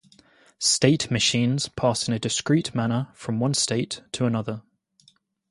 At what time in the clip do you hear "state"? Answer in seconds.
0.57-1.11, 3.53-4.01